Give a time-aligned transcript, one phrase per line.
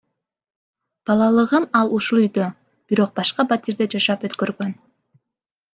[1.09, 2.49] Балалыгын ал ушул үйдө,
[2.89, 4.77] бирок башка батирде жашап өткөргөн.